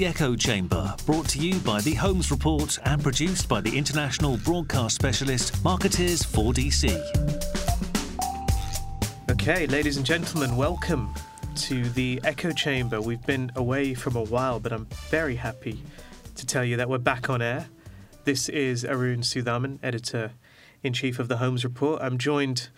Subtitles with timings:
[0.00, 4.38] The Echo Chamber, brought to you by the Holmes Report and produced by the international
[4.38, 6.98] broadcast specialist Markettiers 4DC.
[9.30, 11.12] Okay, ladies and gentlemen, welcome
[11.56, 13.02] to the Echo Chamber.
[13.02, 15.82] We've been away from a while, but I'm very happy
[16.34, 17.68] to tell you that we're back on air.
[18.24, 20.32] This is Arun Sudhaman, editor
[20.82, 22.00] in chief of the Holmes Report.
[22.00, 22.70] I'm joined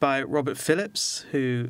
[0.00, 1.68] by Robert Phillips, who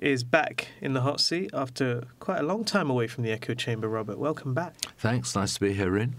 [0.00, 3.54] is back in the hot seat after quite a long time away from the echo
[3.54, 3.88] chamber.
[3.88, 4.74] Robert, welcome back.
[4.96, 6.16] Thanks, nice to be here, Arun.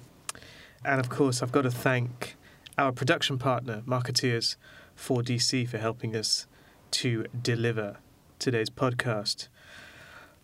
[0.84, 2.36] And of course, I've got to thank
[2.78, 4.56] our production partner, Markettiers
[4.98, 6.48] 4DC, for helping us
[6.92, 7.98] to deliver
[8.40, 9.48] today's podcast.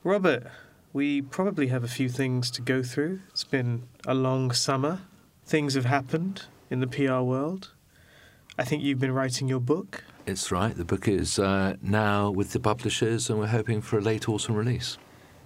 [0.03, 0.47] Robert,
[0.93, 3.21] we probably have a few things to go through.
[3.29, 5.01] It's been a long summer.
[5.45, 7.71] Things have happened in the PR world.
[8.57, 10.03] I think you've been writing your book.
[10.27, 10.75] It's right.
[10.75, 14.55] The book is uh, now with the publishers, and we're hoping for a late autumn
[14.55, 14.97] release.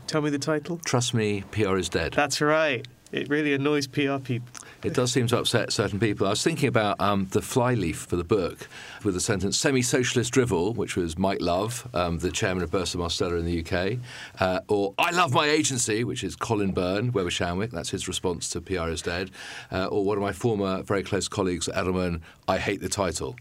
[0.08, 0.80] Tell me the title.
[0.86, 2.14] Trust me, PR is dead.
[2.14, 2.88] That's right.
[3.12, 4.48] It really annoys PR people.
[4.84, 6.28] It does seem to upset certain people.
[6.28, 8.70] I was thinking about um, the flyleaf for the book
[9.04, 13.02] with the sentence semi socialist drivel, which was Mike Love, um, the chairman of Burson
[13.02, 14.00] Marsteller in the UK,
[14.40, 18.48] uh, or I love my agency, which is Colin Byrne, Weber Shandwick, that's his response
[18.52, 19.32] to PR is dead,
[19.72, 23.36] uh, or one of my former very close colleagues Edelman, I hate the title.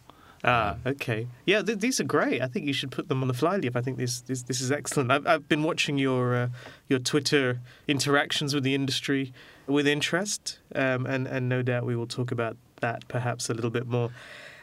[0.44, 1.26] Ah, okay.
[1.46, 2.40] Yeah, th- these are great.
[2.40, 3.74] I think you should put them on the flyleaf.
[3.74, 5.10] I think this this, this is excellent.
[5.10, 6.48] I've, I've been watching your uh,
[6.86, 9.32] your Twitter interactions with the industry
[9.66, 13.70] with interest, um, and and no doubt we will talk about that perhaps a little
[13.70, 14.10] bit more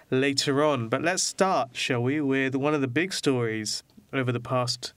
[0.09, 0.87] later on.
[0.87, 4.93] But let's start, shall we, with one of the big stories over the past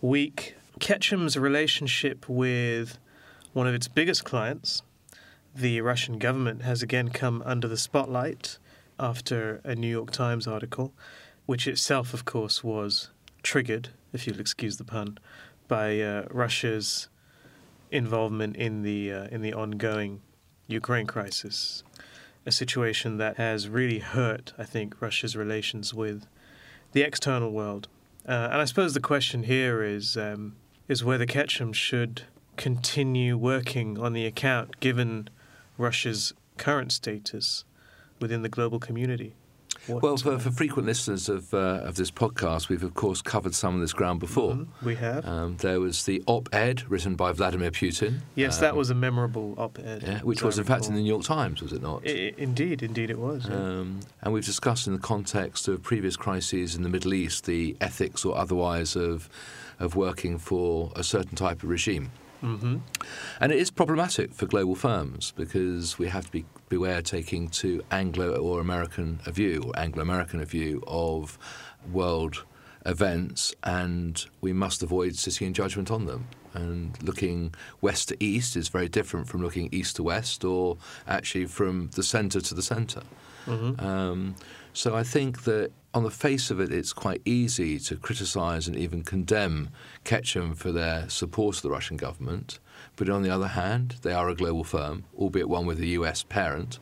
[0.00, 2.98] week: Ketchum's relationship with
[3.52, 4.82] one of its biggest clients,
[5.56, 8.58] the Russian government, has again come under the spotlight
[8.98, 10.92] after a New York Times article,
[11.46, 13.10] which itself, of course, was
[13.42, 15.18] triggered, if you'll excuse the pun,
[15.68, 17.08] by uh, Russia's
[17.90, 20.20] involvement in the uh, in the ongoing
[20.66, 21.82] Ukraine crisis,
[22.46, 26.26] a situation that has really hurt, I think, Russia's relations with
[26.92, 27.88] the external world.
[28.26, 30.56] Uh, and I suppose the question here is um,
[30.88, 32.22] is whether Ketchum should
[32.56, 35.28] continue working on the account given
[35.76, 37.64] Russia's current status
[38.24, 39.34] within the global community?
[39.86, 43.54] What, well, for, for, frequent listeners of uh, of this podcast, we've of course covered
[43.54, 44.54] some of this ground before.
[44.54, 44.86] Mm-hmm.
[44.86, 45.26] We have.
[45.26, 48.20] Um, there was the op-ed written by Vladimir Putin.
[48.34, 50.02] Yes, um, that was a memorable op-ed.
[50.02, 52.00] Yeah, which was in fact in the New York Times, was it not?
[52.06, 53.46] I, indeed, indeed, it was.
[53.46, 53.56] Yeah.
[53.56, 57.76] Um, and we've discussed in the context of previous crises in the Middle East the
[57.82, 59.28] ethics or otherwise of
[59.78, 62.10] of working for a certain type of regime.
[62.42, 62.76] Mm-hmm.
[63.40, 67.76] And it is problematic for global firms because we have to be beware taking too
[67.92, 71.38] Anglo or American a view, or Anglo American a view of
[71.92, 72.44] world
[72.84, 76.26] events, and we must avoid sitting in judgment on them.
[76.52, 80.76] And looking west to east is very different from looking east to west, or
[81.06, 83.02] actually from the centre to the center.
[83.46, 83.84] Mm-hmm.
[83.84, 84.34] Um,
[84.72, 88.76] so I think that on the face of it, it's quite easy to criticise and
[88.76, 89.70] even condemn
[90.02, 92.58] Ketchum for their support of the Russian government.
[92.96, 96.24] But on the other hand, they are a global firm, albeit one with a US
[96.24, 96.80] parent.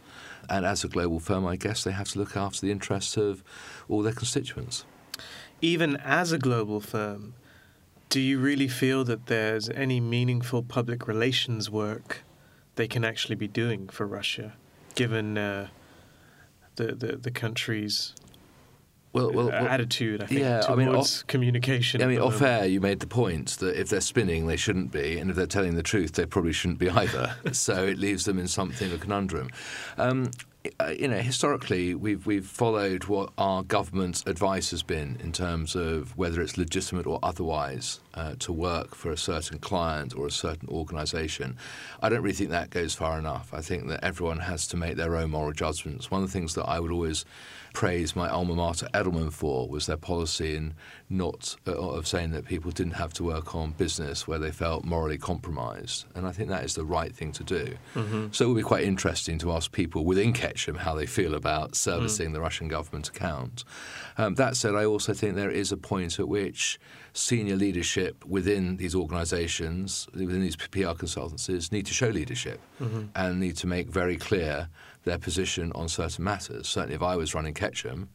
[0.48, 3.44] And as a global firm, I guess they have to look after the interests of
[3.86, 4.86] all their constituents.
[5.60, 7.34] Even as a global firm,
[8.08, 12.22] do you really feel that there's any meaningful public relations work
[12.76, 14.54] they can actually be doing for Russia,
[14.94, 15.68] given uh,
[16.76, 18.14] the, the, the country's
[19.12, 22.02] well, well, well, attitude, I think, yeah, towards I mean, off, communication.
[22.02, 25.18] I mean, off air, you made the point that if they're spinning, they shouldn't be,
[25.18, 27.36] and if they're telling the truth, they probably shouldn't be either.
[27.52, 29.50] so it leaves them in something of a conundrum.
[29.98, 30.30] Um, uh,
[30.96, 36.16] you know, historically, we've we've followed what our government's advice has been in terms of
[36.16, 40.68] whether it's legitimate or otherwise uh, to work for a certain client or a certain
[40.68, 41.56] organisation.
[42.00, 43.52] I don't really think that goes far enough.
[43.52, 46.10] I think that everyone has to make their own moral judgments.
[46.10, 47.24] One of the things that I would always
[47.72, 50.74] praise my alma mater Edelman for was their policy in
[51.08, 54.84] not uh, of saying that people didn't have to work on business where they felt
[54.84, 57.74] morally compromised, and I think that is the right thing to do.
[57.94, 58.26] Mm-hmm.
[58.32, 61.74] So it would be quite interesting to ask people within Ketchum how they feel about
[61.74, 62.34] servicing mm.
[62.34, 63.64] the Russian government account.
[64.18, 66.78] Um, that said, I also think there is a point at which
[67.14, 73.04] senior leadership within these organisations, within these PR consultancies, need to show leadership mm-hmm.
[73.16, 74.68] and need to make very clear
[75.04, 76.68] their position on certain matters.
[76.68, 78.10] Certainly, if I was running Ketchum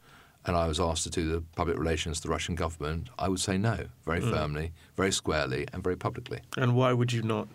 [0.46, 3.40] and I was asked to do the public relations to the Russian government, I would
[3.40, 4.30] say no, very mm.
[4.30, 6.40] firmly, very squarely, and very publicly.
[6.56, 7.48] And why would you not?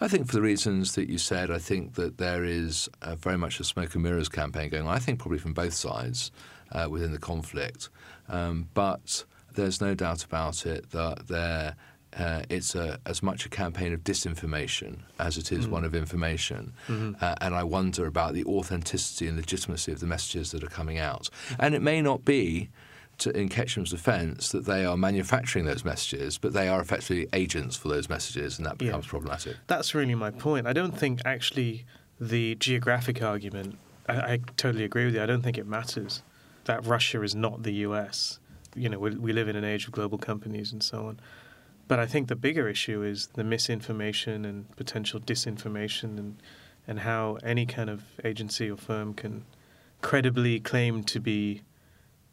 [0.00, 2.88] I think for the reasons that you said, I think that there is
[3.18, 4.94] very much a smoke and mirrors campaign going on.
[4.94, 6.30] I think probably from both sides
[6.72, 7.88] uh, within the conflict.
[8.28, 11.76] Um, but there's no doubt about it that there
[12.16, 16.72] uh, it's a, as much a campaign of disinformation as it is one of information.
[17.20, 20.98] Uh, and I wonder about the authenticity and legitimacy of the messages that are coming
[20.98, 21.28] out.
[21.58, 22.70] And it may not be,
[23.18, 27.76] to, in Ketchum's defence, that they are manufacturing those messages, but they are effectively agents
[27.76, 28.88] for those messages, and that Yeah.
[28.88, 29.56] becomes problematic.
[29.66, 30.66] That's really my point.
[30.66, 31.84] I don't think actually
[32.20, 33.78] the geographic argument,
[34.08, 35.22] I, I totally agree with you.
[35.22, 36.22] I don't think it matters
[36.64, 38.38] that Russia is not the US.
[38.74, 41.20] You know, we, we live in an age of global companies and so on.
[41.88, 46.42] But I think the bigger issue is the misinformation and potential disinformation and,
[46.86, 49.44] and how any kind of agency or firm can
[50.02, 51.62] credibly claim to be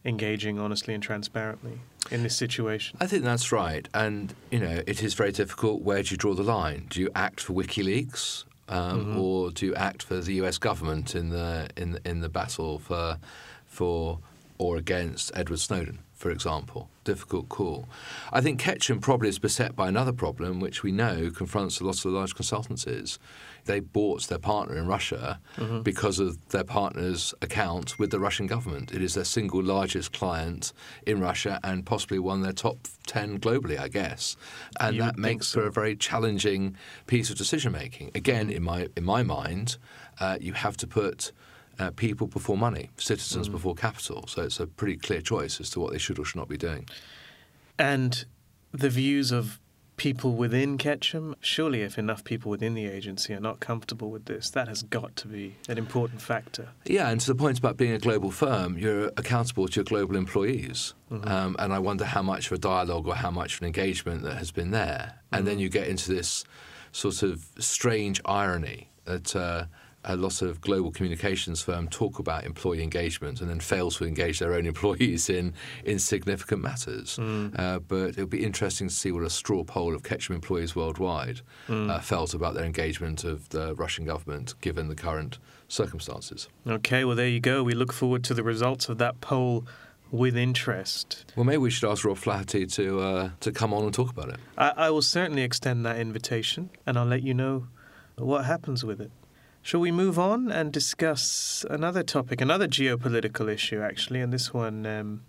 [0.05, 1.79] engaging honestly and transparently
[2.11, 2.97] in this situation.
[3.00, 5.81] I think that's right, and you know it is very difficult.
[5.81, 6.88] Where do you draw the line?
[6.89, 10.57] Do you act for WikiLeaks, um, or do you act for the U.S.
[10.57, 13.17] government in the in in the battle for
[13.65, 14.19] for
[14.57, 16.89] or against Edward Snowden, for example?
[17.04, 17.88] Difficult call.
[18.31, 21.98] I think Ketchum probably is beset by another problem, which we know confronts a lot
[21.98, 23.18] of the large consultancies.
[23.65, 25.39] They bought their partner in Russia
[25.83, 28.94] because of their partner's account with the Russian government.
[28.94, 30.71] It is their single largest client
[31.06, 32.77] in Russia and possibly one of their top
[33.07, 34.36] 10 globally, I guess.
[34.80, 35.60] And You that makes so.
[35.62, 36.75] for a very challenging
[37.07, 38.12] piece of decision making.
[38.15, 39.77] Again, in my, in my mind,
[40.19, 41.31] uh, you have to put
[41.79, 44.25] uh, people before money, citizens before capital.
[44.27, 46.57] So it's a pretty clear choice as to what they should or should not be
[46.57, 46.87] doing.
[47.77, 48.25] And
[48.71, 49.59] the views of
[49.95, 54.49] people within Ketchum, surely if enough people within the agency are not comfortable with this,
[54.49, 56.69] that has got to be an important factor.
[56.85, 60.15] Yeah, and to the point about being a global firm, you're accountable to your global
[60.15, 60.93] employees.
[61.11, 64.23] Um, and I wonder how much of a dialogue or how much of an engagement
[64.23, 65.19] that has been there.
[65.31, 66.43] And then you get into this
[66.91, 69.65] sort of strange irony that uh,
[70.05, 74.39] a lot of global communications firms talk about employee engagement and then fail to engage
[74.39, 75.53] their own employees in,
[75.85, 77.19] in significant matters.
[77.19, 81.41] Uh, but it'll be interesting to see what a straw poll of Ketchum employees worldwide
[81.69, 86.47] uh, felt about their engagement of the Russian government given the current circumstances.
[86.67, 87.63] Okay, well, there you go.
[87.63, 89.65] We look forward to the results of that poll
[90.11, 91.33] with interest.
[91.35, 94.29] Well, maybe we should ask Rob Flaherty to uh, to come on and talk about
[94.29, 94.38] it.
[94.57, 97.67] I, I will certainly extend that invitation and I'll let you know
[98.15, 99.11] what happens with it.
[99.65, 104.86] Shall we move on and discuss another topic, another geopolitical issue, actually, and this one
[104.86, 105.21] um,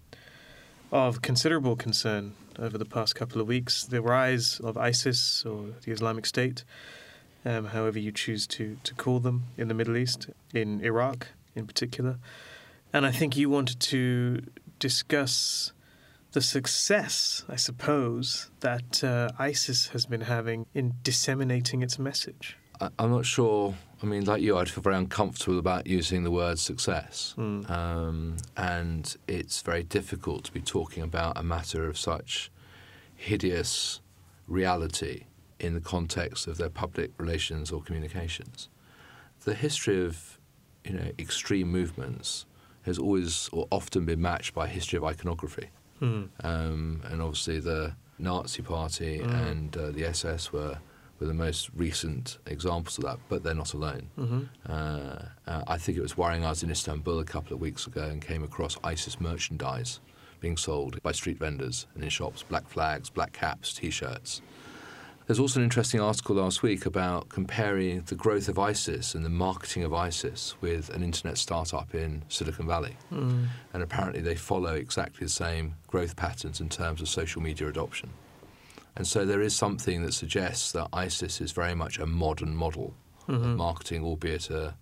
[0.90, 5.92] of considerable concern over the past couple of weeks the rise of ISIS or the
[5.92, 6.64] Islamic State,
[7.44, 11.68] um, however you choose to, to call them, in the Middle East, in Iraq in
[11.68, 12.18] particular.
[12.92, 14.42] And I think you wanted to
[14.80, 15.72] discuss
[16.32, 22.58] the success, I suppose, that uh, ISIS has been having in disseminating its message.
[22.98, 23.74] I'm not sure.
[24.02, 29.16] I mean, like you, I'd feel very uncomfortable about using the word success, um, and
[29.26, 32.50] it's very difficult to be talking about a matter of such
[33.16, 34.00] hideous
[34.46, 35.24] reality
[35.58, 38.68] in the context of their public relations or communications.
[39.44, 40.38] The history of,
[40.84, 42.44] you know, extreme movements
[42.82, 45.68] has always or often been matched by a history of iconography.
[46.00, 46.24] Hmm.
[46.42, 50.78] um, and obviously the Nazi Party and uh, the SS were
[51.20, 54.08] were the most recent examples of that, but they're not alone.
[54.68, 56.44] Uh, uh, I think it was worrying.
[56.44, 60.00] I was in Istanbul a couple of weeks ago and came across ISIS merchandise
[60.40, 64.42] being sold by street vendors and in shops: black flags, black caps, T-shirts.
[65.26, 69.30] There's also an interesting article last week about comparing the growth of ISIS and the
[69.30, 72.94] marketing of ISIS with an internet startup in Silicon Valley.
[73.08, 73.44] Hmm.
[73.72, 78.10] And apparently they follow exactly the same growth patterns in terms of social media adoption.
[78.96, 82.94] And so there is something that suggests that ISIS is very much a modern model
[83.26, 84.74] of marketing, albeit a,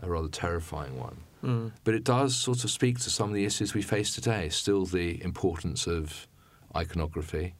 [0.00, 1.16] a rather terrifying one.
[1.40, 1.68] Hmm.
[1.84, 4.48] But it does sort of speak to some of the issues we face today.
[4.48, 6.26] Still, the importance of
[6.76, 7.54] iconography,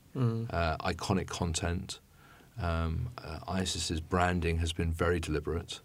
[0.51, 2.01] uh, iconic content.
[2.61, 5.81] Um, uh, ISIS's branding has been very deliberate.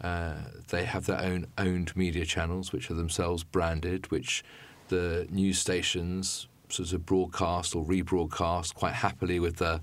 [0.00, 0.34] Uh,
[0.68, 4.44] they have their own owned media channels, which are themselves branded, which
[4.88, 9.82] the news stations sort of broadcast or rebroadcast quite happily with the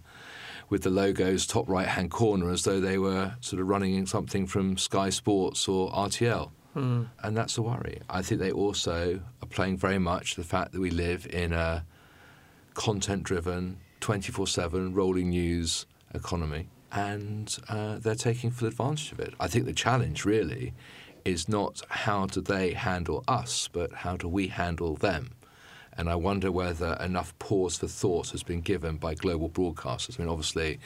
[0.69, 4.45] with the logos top right hand corner, as though they were sort of running something
[4.45, 6.51] from Sky Sports or RTL.
[7.23, 8.01] And that's a worry.
[8.09, 11.85] I think they also are playing very much the fact that we live in a
[12.75, 19.33] content driven, 24 7 rolling news economy, and uh, they're taking full advantage of it.
[19.39, 20.73] I think the challenge really
[21.25, 25.31] is not how do they handle us, but how do we handle them.
[25.99, 30.17] And I wonder whether enough pause for thought has been given by global broadcasters.
[30.17, 30.79] I mean, obviously,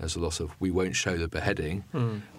[0.00, 1.84] there's a lot of we won't show the beheading,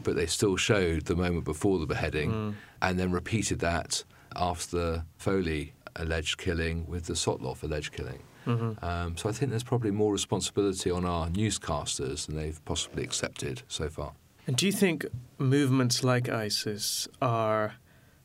[0.03, 4.03] but they still showed the moment before the beheading and then repeated that
[4.35, 8.19] after the Foley alleged killing with the Sotloff alleged killing.
[8.45, 8.83] Mm-hmm.
[8.83, 13.61] Um, so I think there's probably more responsibility on our newscasters than they've possibly accepted
[13.69, 14.11] so far.
[14.45, 15.05] And do you think
[15.37, 17.75] movements like ISIS are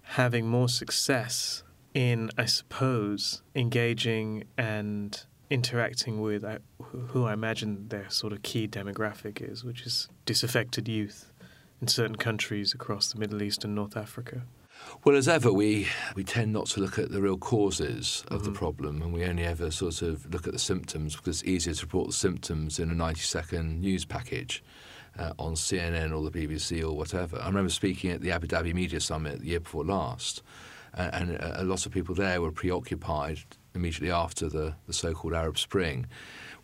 [0.03, 1.63] having more success
[1.95, 8.67] in, I suppose, engaging and interacting with uh, who I imagine their sort of key
[8.67, 11.33] demographic is, which is disaffected youth
[11.81, 14.43] in certain countries across the Middle East and North Africa?
[15.05, 18.53] Well, as ever, we, we tend not to look at the real causes of mm-hmm.
[18.53, 21.75] the problem, and we only ever sort of look at the symptoms because it's easier
[21.75, 24.63] to report the symptoms in a 90 second news package.
[25.19, 27.39] Uh, on CNN or the BBC or whatever.
[27.39, 30.43] I remember speaking at the Abu Dhabi Media Summit the year before last,
[30.95, 33.39] and, and a lot of people there were preoccupied
[33.75, 36.07] immediately after the, the so called Arab Spring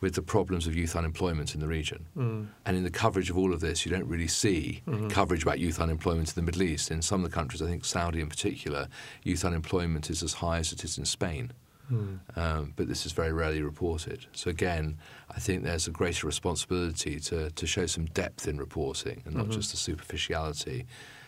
[0.00, 2.06] with the problems of youth unemployment in the region.
[2.16, 2.46] Mm.
[2.64, 5.08] And in the coverage of all of this, you don't really see mm-hmm.
[5.08, 6.90] coverage about youth unemployment in the Middle East.
[6.90, 8.88] In some of the countries, I think Saudi in particular,
[9.24, 11.52] youth unemployment is as high as it is in Spain.
[11.90, 12.18] Mm.
[12.36, 14.26] Um, but this is very rarely reported.
[14.32, 14.98] So again,
[15.30, 19.44] I think there's a greater responsibility to, to show some depth in reporting and not
[19.44, 19.54] mm-hmm.
[19.54, 20.86] just the superficiality,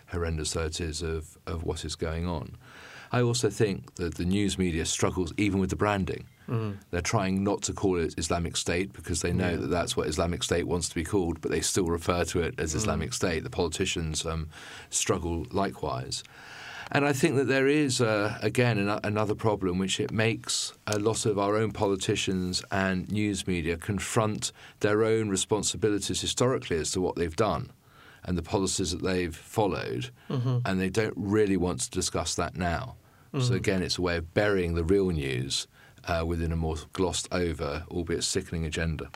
[0.08, 2.56] horrendous though it is, of, of what is going on.
[3.12, 6.26] I also think that the news media struggles even with the branding.
[6.48, 6.78] Mm.
[6.90, 9.56] They're trying not to call it Islamic State because they know yeah.
[9.56, 12.54] that that's what Islamic State wants to be called, but they still refer to it
[12.58, 12.76] as mm.
[12.76, 13.44] Islamic State.
[13.44, 14.48] The politicians um,
[14.90, 16.22] struggle likewise.
[16.92, 20.98] And I think that there is, uh, again, an- another problem, which it makes a
[20.98, 24.50] lot of our own politicians and news media confront
[24.80, 27.70] their own responsibilities historically as to what they've done
[28.24, 30.58] and the policies that they've followed, mm-hmm.
[30.64, 32.96] and they don't really want to discuss that now.
[33.32, 33.46] Mm-hmm.
[33.46, 35.66] So again, it's a way of burying the real news
[36.06, 39.10] uh, within a more glossed over, albeit sickening agenda.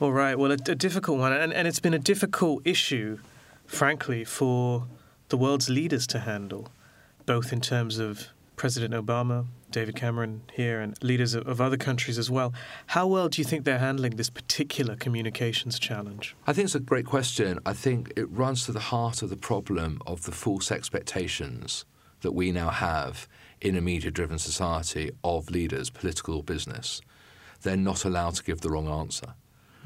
[0.00, 0.38] All right.
[0.38, 3.18] Well, a, a difficult one, and, and it's been a difficult issue,
[3.66, 4.86] frankly, for
[5.28, 6.68] the world's leaders to handle,
[7.24, 12.18] both in terms of President Obama, David Cameron here, and leaders of, of, other countries
[12.18, 12.54] as well.
[12.88, 16.34] How well do you think they're handling this particular communications challenge?
[16.46, 17.58] I think it's a great question.
[17.66, 21.84] I think it runs to the heart of the problem of the false expectations
[22.20, 23.28] that we now have
[23.60, 27.00] in a media driven society of leaders, political or business.
[27.62, 29.34] They're not allowed to give the wrong answer.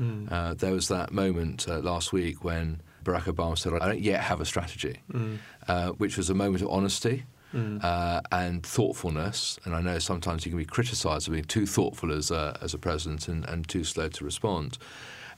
[0.01, 0.31] Mm.
[0.31, 4.21] Uh, there was that moment uh, last week when Barack Obama said, I don't yet
[4.21, 5.39] have a strategy, mm.
[5.69, 7.25] uh, which was a moment of honesty.
[7.53, 7.83] Mm.
[7.83, 9.59] Uh, and thoughtfulness.
[9.65, 12.75] And I know sometimes you can be criticised for being too thoughtful as a, as
[12.75, 14.79] a president and, and too slow to respond.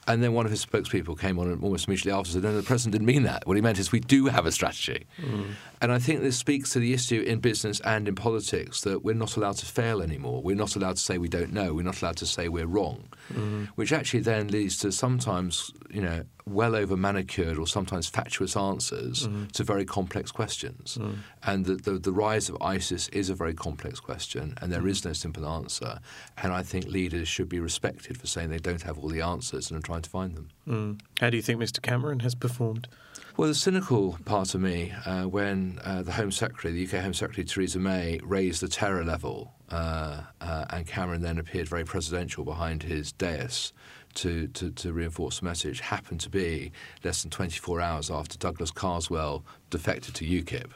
[0.09, 2.63] And then one of his spokespeople came on and almost immediately after said, no, the
[2.63, 3.47] president didn't mean that.
[3.47, 5.07] What he meant is we do have a strategy.
[5.21, 5.53] Mm.
[5.81, 9.15] And I think this speaks to the issue in business and in politics that we're
[9.15, 10.43] not allowed to fail anymore.
[10.43, 11.73] We're not allowed to say we don't know.
[11.75, 13.69] We're not allowed to say we're wrong, mm.
[13.77, 19.29] which actually then leads to sometimes, you know, well over manicured or sometimes fatuous answers
[19.29, 19.51] mm.
[19.53, 20.99] to very complex questions.
[21.01, 21.19] Mm.
[21.45, 25.05] And the, the, the, rise of ISIS is a very complex question, and there is
[25.05, 26.01] no simple answer.
[26.37, 29.71] And I think leaders should be respected for saying they don't have all the answers
[29.71, 30.49] and are trying to find them.
[30.69, 31.01] Mm.
[31.21, 31.81] How do you think Mr.
[31.81, 32.89] Cameron has performed?
[33.37, 37.15] Well, the cynical part of me, uh, when uh, the Home Secretary, the UK Home
[37.15, 42.45] Secretary Theresa May, raised the terror level, uh, uh and Cameron then appeared very presidential
[42.45, 43.73] behind his dais,
[44.15, 46.73] to, to, to, reinforce the message happened to be
[47.03, 50.71] less than 24 hours after Douglas Carswell defected to UKIP.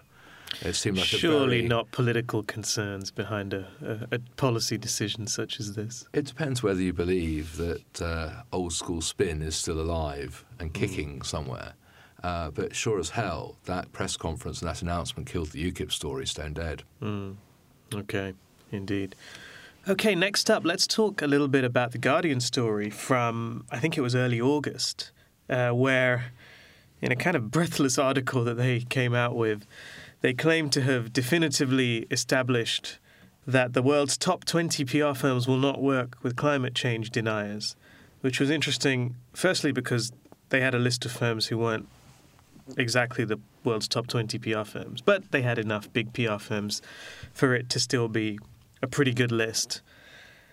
[0.63, 5.61] It seemed like surely very, not political concerns behind a, a, a, policy decision such
[5.61, 6.09] as this.
[6.15, 11.19] It depends whether you believe that uh, old school spin is still alive and kicking
[11.19, 11.27] mm.
[11.27, 11.75] somewhere.
[12.23, 16.27] Uh, but sure as hell, that press conference and that announcement killed the UKIP story
[16.27, 16.83] stone dead.
[17.03, 17.37] Mm.
[17.95, 18.35] Okay,
[18.73, 19.15] indeed.
[19.89, 23.97] Okay, next up, let's talk a little bit about the Guardian story from, I think
[23.97, 25.13] it was early August,
[25.49, 26.33] uh, where
[27.01, 29.65] in a kind of breathless article that they came out with,
[30.23, 32.99] they claim to have definitively established
[33.47, 37.77] that the world's top 20 PR firms will not work with climate change deniers,
[38.23, 40.11] which was interesting, firstly, because
[40.49, 41.87] they had a list of firms who weren't
[42.77, 46.83] exactly the world's top 20 PR firms, but they had enough big PR firms
[47.33, 48.39] for it to still be
[48.83, 49.83] a pretty good list.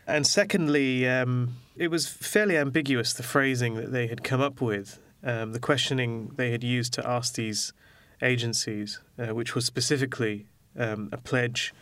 [0.05, 4.99] And secondly, um, it was fairly ambiguous the phrasing that they had come up with,
[5.23, 7.73] um, the questioning they had used to ask these
[8.21, 10.45] agencies, uh, which was specifically
[10.77, 11.73] um, a pledge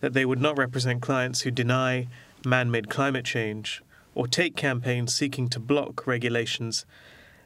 [0.00, 2.08] that they would not represent clients who deny
[2.44, 3.82] man made climate change
[4.14, 6.84] or take campaigns seeking to block regulations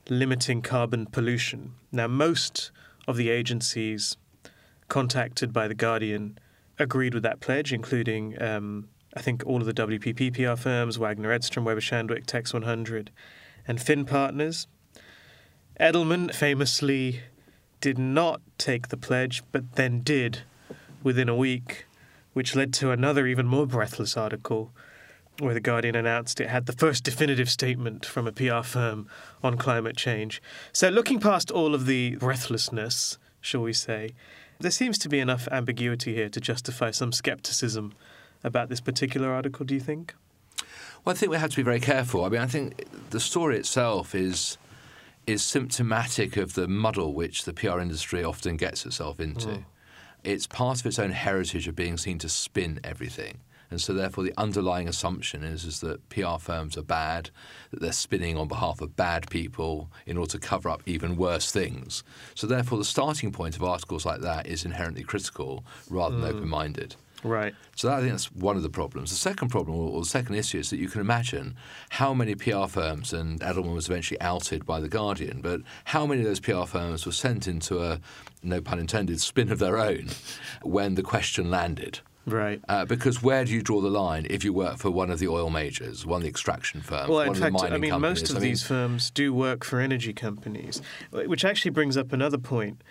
[0.08, 1.74] limiting carbon pollution.
[1.92, 2.70] Now, most
[3.08, 4.16] of the agencies
[4.88, 6.38] contacted by The Guardian
[6.78, 11.32] agreed with that pledge, including um, I think all of the WPP PR firms, Waggener
[11.32, 13.10] Edstrom, Weber Shandwick, Text 100,
[13.66, 14.66] and Finn Partners.
[15.80, 17.20] Edelman famously
[17.80, 20.40] did not take the pledge, but then did
[21.02, 21.86] within a week,
[22.32, 24.72] which led to another even more breathless article
[25.38, 29.08] where The Guardian announced it had the first definitive statement from a PR firm
[29.42, 30.42] on climate change.
[30.72, 34.10] So, looking past all of the breathlessness, shall we say,
[34.58, 37.92] there seems to be enough ambiguity here to justify some skepticism
[38.42, 40.14] about this particular article, do you think?
[41.04, 42.24] Well, I think we have to be very careful.
[42.24, 44.58] I mean, I think the story itself is
[45.26, 49.48] is symptomatic of the muddle which the PR industry often gets itself into.
[49.48, 49.64] Mm.
[50.22, 53.38] It's part of its own heritage of being seen to spin everything.
[53.70, 57.30] And so, therefore, the underlying assumption is, is that PR firms are bad,
[57.70, 61.50] that they're spinning on behalf of bad people in order to cover up even worse
[61.50, 62.04] things.
[62.34, 66.36] So, therefore, the starting point of articles like that is inherently critical rather than mm.
[66.36, 66.96] open minded.
[67.26, 67.54] Right.
[67.74, 69.10] So that, I think that's one of the problems.
[69.10, 71.56] The second problem, or the second issue, is that you can imagine
[71.90, 76.20] how many PR firms, and Edelman was eventually outed by The Guardian, but how many
[76.20, 78.00] of those PR firms were sent into a,
[78.42, 80.08] no pun intended, spin of their own
[80.62, 82.00] when the question landed.
[82.26, 82.60] Right.
[82.68, 85.28] Uh, because where do you draw the line if you work for one of the
[85.28, 88.00] oil majors, one of the extraction firms, well, in fact, I mean, companies?
[88.00, 92.12] most of I mean, these firms do work for energy companies, which actually brings up
[92.12, 92.82] another point.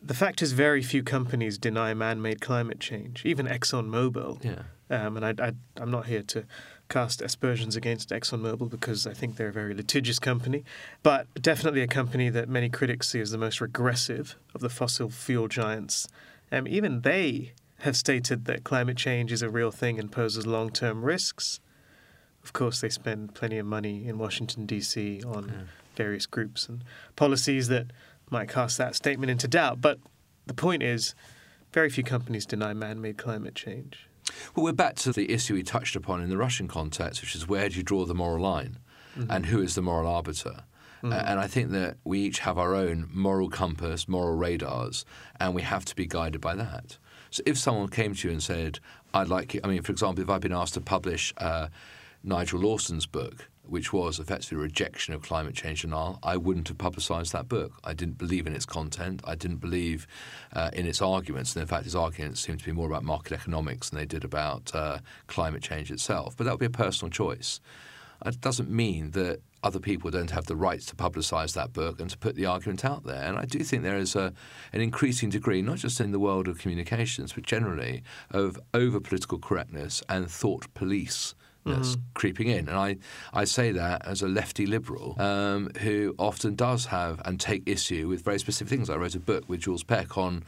[0.00, 3.24] The fact is, very few companies deny man-made climate change.
[3.24, 4.44] Even ExxonMobil.
[4.44, 4.62] Yeah.
[4.88, 6.44] Um, and I, am not here to
[6.88, 10.64] cast aspersions against ExxonMobil because I think they're a very litigious company,
[11.02, 15.10] but definitely a company that many critics see as the most regressive of the fossil
[15.10, 16.06] fuel giants.
[16.52, 20.70] Um, even they have stated that climate change is a real thing and poses long
[20.70, 21.60] term risks.
[22.42, 25.22] Of course, they spend plenty of money in Washington, D.C.
[25.26, 25.54] on yeah.
[25.96, 26.84] various groups and
[27.16, 27.88] policies that
[28.30, 29.80] might cast that statement into doubt.
[29.80, 29.98] But
[30.46, 31.14] the point is,
[31.72, 34.08] very few companies deny man made climate change.
[34.54, 37.46] Well, we're back to the issue we touched upon in the Russian context, which is
[37.46, 38.78] where do you draw the moral line
[39.16, 39.30] mm-hmm.
[39.30, 40.64] and who is the moral arbiter?
[41.02, 41.12] Mm-hmm.
[41.12, 45.04] Uh, and I think that we each have our own moral compass, moral radars,
[45.38, 46.98] and we have to be guided by that.
[47.36, 48.80] So if someone came to you and said,
[49.12, 51.68] I'd like you, I mean, for example, if I'd been asked to publish uh,
[52.24, 56.78] Nigel Lawson's book, which was effectively a rejection of climate change denial, I wouldn't have
[56.78, 57.72] publicised that book.
[57.84, 59.20] I didn't believe in its content.
[59.26, 60.06] I didn't believe
[60.54, 61.54] uh, in its arguments.
[61.54, 64.24] And in fact, his arguments seemed to be more about market economics than they did
[64.24, 66.38] about uh, climate change itself.
[66.38, 67.60] But that would be a personal choice.
[68.24, 72.08] It doesn't mean that other people don't have the right to publicise that book and
[72.08, 73.22] to put the argument out there.
[73.22, 74.32] And I do think there is a,
[74.72, 79.38] an increasing degree, not just in the world of communications, but generally, of over political
[79.38, 81.34] correctness and thought police
[81.66, 82.02] that's mm-hmm.
[82.14, 82.68] creeping in.
[82.68, 82.96] And I,
[83.32, 88.06] I say that as a lefty liberal um, who often does have and take issue
[88.08, 88.88] with very specific things.
[88.88, 90.44] I wrote a book with Jules Peck on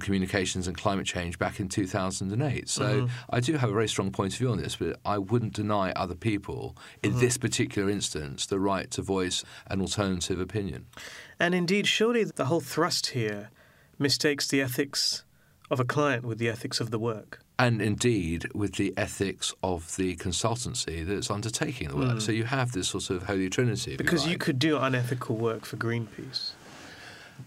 [0.00, 2.68] communications and climate change back in 2008.
[2.68, 3.06] So mm-hmm.
[3.30, 5.92] I do have a very strong point of view on this, but I wouldn't deny
[5.92, 7.20] other people, in mm-hmm.
[7.20, 10.86] this particular instance, the right to voice an alternative opinion.
[11.40, 13.50] And indeed, surely the whole thrust here
[13.98, 15.24] mistakes the ethics
[15.70, 17.40] of a client with the ethics of the work.
[17.58, 22.16] And indeed, with the ethics of the consultancy that's undertaking the work.
[22.18, 22.22] Mm.
[22.22, 23.96] So you have this sort of holy trinity.
[23.96, 26.52] Because you, you could do unethical work for Greenpeace.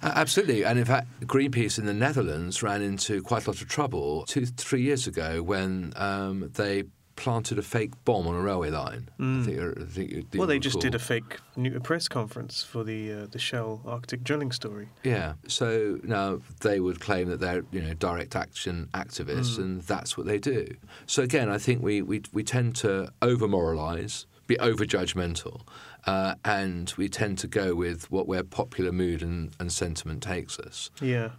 [0.02, 0.64] Absolutely.
[0.64, 4.46] And in fact, Greenpeace in the Netherlands ran into quite a lot of trouble two,
[4.46, 6.84] three years ago when um, they
[7.16, 9.08] planted a fake bomb on a railway line.
[9.20, 9.42] Mm.
[9.42, 9.46] I
[9.86, 11.38] think, I think well, they just did a fake
[11.84, 14.90] press conference for the uh, the Shell Arctic drilling story.
[15.04, 15.34] Yeah.
[15.48, 19.60] So now they would claim that they're you know direct action activists, mm.
[19.60, 20.66] and that's what they do.
[21.06, 25.62] So again, I think we we, we tend to over moralize, be over judgmental.
[26.06, 30.60] Uh, and we tend to go with what where popular mood and, and sentiment takes
[30.60, 30.90] us.
[31.00, 31.30] Yeah.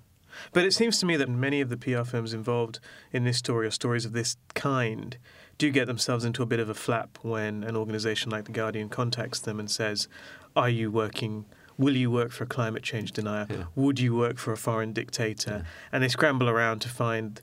[0.52, 2.80] But it seems to me that many of the PR firms involved
[3.12, 5.18] in this story or stories of this kind
[5.58, 8.88] do get themselves into a bit of a flap when an organization like The Guardian
[8.88, 10.08] contacts them and says,
[10.56, 11.44] Are you working?
[11.78, 13.46] Will you work for a climate change denier?
[13.48, 13.64] Yeah.
[13.74, 15.62] Would you work for a foreign dictator?
[15.62, 15.70] Yeah.
[15.90, 17.40] And they scramble around to find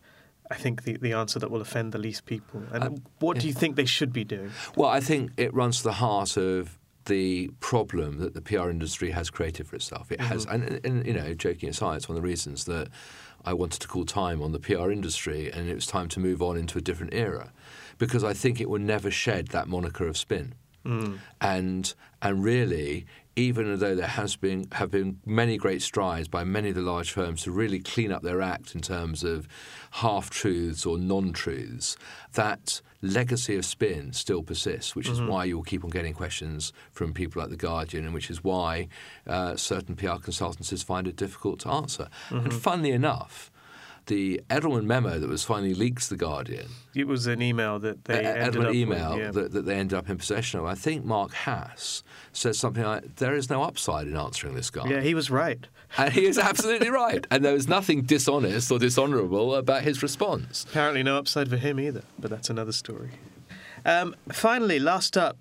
[0.52, 2.64] I think the, the answer that will offend the least people.
[2.72, 3.42] And uh, what yeah.
[3.42, 4.52] do you think they should be doing?
[4.76, 9.12] Well, I think it runs to the heart of the problem that the PR industry
[9.12, 10.12] has created for itself.
[10.12, 10.28] It mm-hmm.
[10.28, 12.88] has, and, and, you know, joking aside, it's one of the reasons that
[13.46, 16.42] I wanted to call time on the PR industry, and it was time to move
[16.42, 17.52] on into a different era,
[17.98, 20.54] because I think it will never shed that moniker of spin.
[20.86, 21.20] Mm.
[21.42, 23.06] And and really,
[23.40, 27.12] even though there has been have been many great strides by many of the large
[27.12, 29.48] firms to really clean up their act in terms of
[29.92, 31.98] half truths or non truths,
[32.34, 35.24] that legacy of spin still persists, which mm-hmm.
[35.24, 38.44] is why you'll keep on getting questions from people like The Guardian, and which is
[38.44, 38.90] why
[39.26, 42.10] uh, certain PR consultancies find it difficult to answer.
[42.30, 42.46] Mm-hmm.
[42.46, 43.52] And funnily enough,
[44.10, 46.68] the Edelman memo that was finally leaked to the Guardian.
[46.94, 49.32] It was an email that they uh, ended Edelman email with, yeah.
[49.32, 50.66] that, that, they ended up in possession of.
[50.66, 54.90] I think Mark Hass said something like, "There is no upside in answering this guy."
[54.90, 55.66] Yeah, he was right,
[55.98, 57.26] and he is absolutely right.
[57.32, 60.66] And there was nothing dishonest or dishonourable about his response.
[60.70, 62.02] Apparently, no upside for him either.
[62.18, 63.12] But that's another story.
[63.86, 65.38] Um, finally, last up,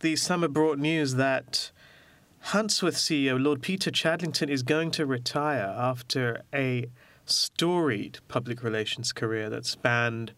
[0.00, 1.72] the summer brought news that
[2.48, 6.86] Huntsworth CEO Lord Peter Chadlington is going to retire after a
[7.30, 10.32] storied public relations career that spanned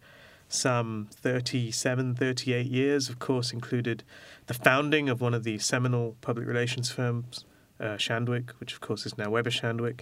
[0.48, 4.04] some 37, 38 years, of course, included
[4.46, 7.44] the founding of one of the seminal public relations firms,
[7.80, 10.00] uh, Shandwick, which of course is now Weber Shandwick,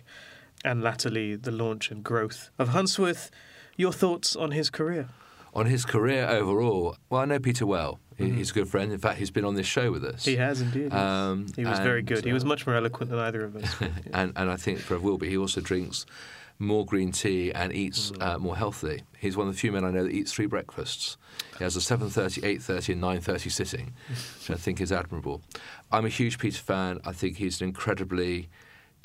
[0.64, 3.31] and latterly the launch and growth of Huntsworth.
[3.76, 5.09] Your thoughts on his career?
[5.55, 7.98] On his career overall, well, I know Peter well.
[8.18, 8.37] Mm-hmm.
[8.37, 8.92] He's a good friend.
[8.92, 10.24] In fact, he's been on this show with us.
[10.24, 10.92] He has indeed.
[10.92, 12.24] Um, he was and, very good.
[12.24, 13.74] He was uh, much more eloquent than either of us.
[13.81, 13.88] Yeah.
[14.12, 15.31] and, and I think Trev will be.
[15.31, 16.05] He also drinks
[16.61, 18.23] more green tea and eats mm.
[18.23, 19.03] uh, more healthily.
[19.18, 21.16] He's one of the few men I know that eats three breakfasts.
[21.59, 25.42] He has a 7.30, 8.30 and 9.30 sitting, which I think is admirable.
[25.90, 27.01] I'm a huge Peter fan.
[27.05, 28.51] I think he's an incredibly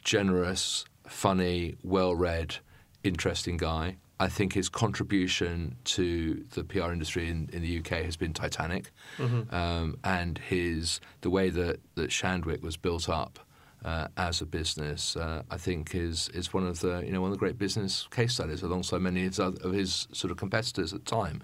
[0.04, 2.58] generous, funny, well-read,
[3.04, 3.98] interesting guy.
[4.20, 8.92] I think his contribution to the PR industry in, in the UK has been titanic,
[9.18, 9.54] mm-hmm.
[9.54, 13.45] um, and his the way that, that Shandwick was built up
[13.86, 17.32] uh, as a business, uh, I think is is one of the you know one
[17.32, 20.38] of the great business case studies alongside many of his, other, of his sort of
[20.38, 21.42] competitors at the time.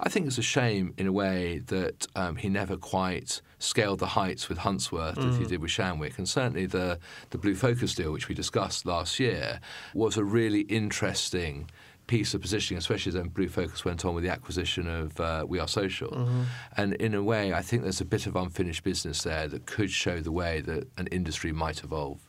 [0.00, 4.06] I think it's a shame in a way that um, he never quite scaled the
[4.06, 5.28] heights with Huntsworth mm.
[5.28, 6.98] as he did with Shandwick, and certainly the
[7.30, 9.60] the Blue Focus deal, which we discussed last year,
[9.94, 11.70] was a really interesting
[12.08, 15.60] piece of positioning, especially as Blue Focus went on with the acquisition of uh, We
[15.60, 16.10] Are Social.
[16.10, 16.42] Mm-hmm.
[16.76, 19.90] And in a way, I think there's a bit of unfinished business there that could
[19.90, 22.20] show the way that an industry might evolve.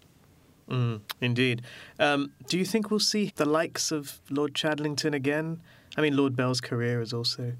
[0.70, 1.64] Mm, indeed.
[1.98, 5.62] Um, do you think we'll see the likes of Lord Chadlington again?
[5.98, 7.54] I mean, Lord Bell's career is also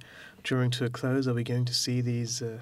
[0.44, 1.28] drawing to a close.
[1.28, 2.60] Are we going to see these uh,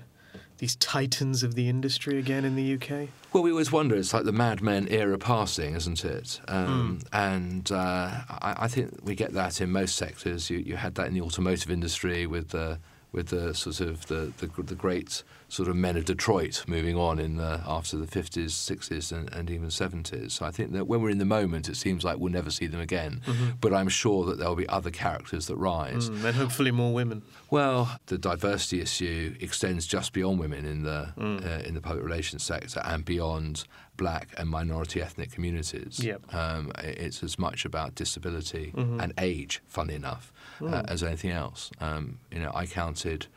[0.58, 3.10] these titans of the industry again in the UK?
[3.34, 3.96] Well, we always wonder.
[3.96, 6.40] It's like the Mad Men era passing, isn't it?
[6.48, 7.08] Um, mm.
[7.14, 10.50] And uh, I, I, think we get that in most sectors.
[10.50, 12.80] You, you had that in the automotive industry with the
[13.12, 17.20] with the sort of the, the, the great sort of men of Detroit moving on
[17.20, 20.32] in the, after the 50s, 60s, and, and, even 70s.
[20.32, 22.68] So I think that when we're in the moment, it seems like we'll never see
[22.68, 23.22] them again.
[23.26, 23.46] Mm-hmm.
[23.62, 26.10] But I'm sure that there'll be other characters that rise.
[26.10, 27.24] Mm, and hopefully more women.
[27.50, 31.46] Well, the diversity issue extends just beyond women in the mm.
[31.46, 33.64] uh, in the public relations sector and beyond
[33.96, 36.00] black and minority ethnic communities.
[36.04, 36.34] Yep.
[36.34, 39.00] Um, it's as much about disability mm-hmm.
[39.00, 40.72] and age, funny enough, mm.
[40.72, 41.72] uh, as anything else.
[41.80, 43.28] Um, you know, I counted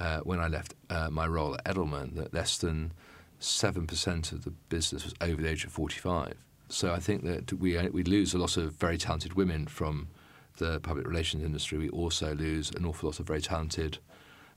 [0.00, 2.92] uh, when I left uh, my role at Edelman that less than
[3.38, 6.34] seven percent of the business was over the age of forty-five.
[6.68, 10.08] So I think that we we lose a lot of very talented women from
[10.56, 11.78] the public relations industry.
[11.78, 13.98] We also lose an awful lot of very talented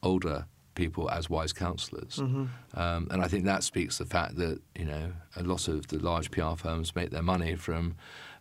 [0.04, 0.46] older
[0.76, 2.18] people as wise counsellors.
[2.18, 2.46] Mm-hmm.
[2.80, 5.88] Um, and I think that speaks to the fact that you know a lot of
[5.88, 7.96] the large PR firms make their money from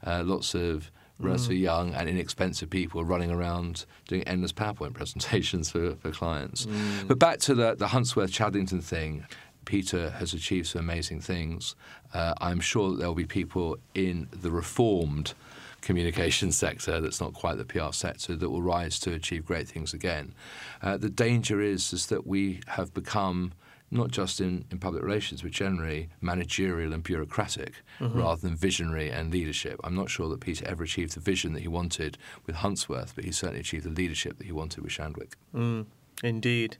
[0.06, 1.62] uh, lots of relatively mm.
[1.62, 6.66] young and inexpensive people running around doing endless PowerPoint presentations for, for clients.
[6.66, 7.08] Mm.
[7.08, 9.26] But back to the, the Huntsworth Chadlington thing.
[9.64, 11.74] Peter has achieved some amazing things.
[12.14, 15.34] Uh, I'm sure that there will be people in the reformed
[15.80, 19.92] communication sector that's not quite the PR sector that will rise to achieve great things
[19.92, 20.34] again.
[20.82, 23.52] Uh, the danger is is that we have become
[23.90, 28.18] not just in, in public relations, but generally managerial and bureaucratic mm-hmm.
[28.18, 29.80] rather than visionary and leadership.
[29.84, 33.24] I'm not sure that Peter ever achieved the vision that he wanted with Huntsworth, but
[33.24, 35.34] he certainly achieved the leadership that he wanted with Shandwick.
[35.54, 35.86] Mm,
[36.22, 36.78] indeed.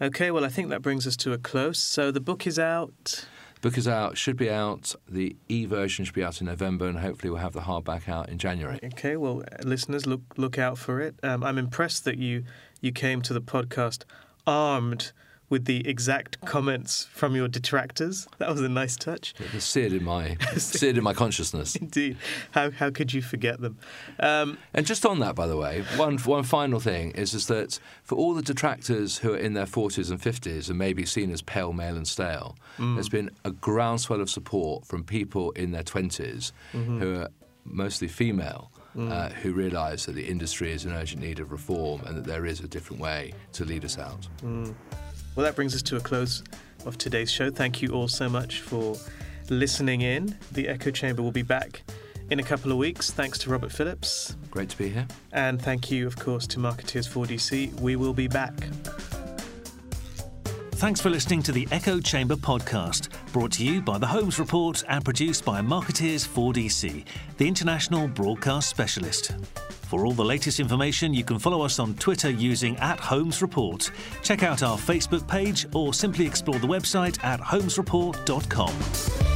[0.00, 1.78] Okay, well, I think that brings us to a close.
[1.78, 3.26] So the book is out.
[3.60, 4.94] Book is out, should be out.
[5.08, 8.28] The e version should be out in November, and hopefully we'll have the hardback out
[8.28, 8.80] in January.
[8.82, 11.14] Okay, well, listeners, look look out for it.
[11.22, 12.42] Um, I'm impressed that you
[12.80, 14.02] you came to the podcast
[14.48, 15.12] armed
[15.52, 18.26] with the exact comments from your detractors.
[18.38, 19.34] That was a nice touch.
[19.38, 21.76] It was seared in my seared in my consciousness.
[21.76, 22.16] Indeed.
[22.52, 23.76] How how could you forget them?
[24.18, 27.78] Um, and just on that, by the way, one one final thing is is that
[28.02, 31.30] for all the detractors who are in their forties and fifties and may be seen
[31.30, 32.94] as pale, male, and stale, mm.
[32.94, 36.98] there's been a groundswell of support from people in their 20s mm-hmm.
[36.98, 37.28] who are
[37.66, 38.70] mostly female.
[38.94, 39.10] Mm.
[39.10, 42.44] Uh, who realise that the industry is in urgent need of reform and that there
[42.44, 44.28] is a different way to lead us out.
[44.42, 44.74] Mm.
[45.34, 46.42] Well, that brings us to a close
[46.84, 47.50] of today's show.
[47.50, 48.96] Thank you all so much for
[49.48, 50.36] listening in.
[50.52, 51.82] The Echo Chamber will be back
[52.30, 53.10] in a couple of weeks.
[53.10, 54.36] Thanks to Robert Phillips.
[54.50, 55.06] Great to be here.
[55.32, 57.80] And thank you, of course, to Markettiers 4DC.
[57.80, 58.54] We will be back.
[60.72, 64.82] Thanks for listening to the Echo Chamber podcast, brought to you by the Holmes Report
[64.88, 67.04] and produced by Markettiers 4DC,
[67.38, 69.32] the international broadcast specialist.
[69.92, 73.90] For all the latest information, you can follow us on Twitter using at Holmes Report.
[74.22, 79.31] Check out our Facebook page or simply explore the website at holmesreport.com.